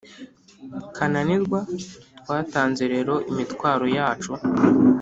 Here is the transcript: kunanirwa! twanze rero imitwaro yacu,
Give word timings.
kunanirwa! 0.95 1.59
twanze 2.49 2.83
rero 2.93 3.13
imitwaro 3.31 3.85
yacu, 3.97 4.31